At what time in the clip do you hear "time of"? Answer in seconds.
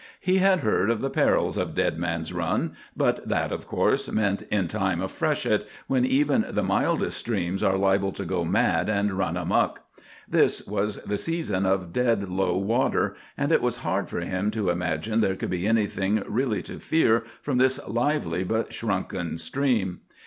4.67-5.11